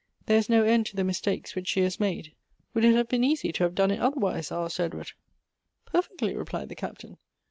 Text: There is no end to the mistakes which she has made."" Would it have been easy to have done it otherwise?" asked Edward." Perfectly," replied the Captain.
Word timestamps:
There 0.25 0.39
is 0.39 0.49
no 0.49 0.63
end 0.63 0.87
to 0.87 0.95
the 0.95 1.03
mistakes 1.03 1.53
which 1.55 1.67
she 1.67 1.81
has 1.81 1.99
made."" 1.99 2.33
Would 2.73 2.83
it 2.85 2.95
have 2.95 3.07
been 3.07 3.23
easy 3.23 3.51
to 3.51 3.63
have 3.63 3.75
done 3.75 3.91
it 3.91 3.99
otherwise?" 3.99 4.51
asked 4.51 4.79
Edward." 4.79 5.11
Perfectly," 5.93 6.35
replied 6.35 6.69
the 6.69 6.75
Captain. 6.75 7.19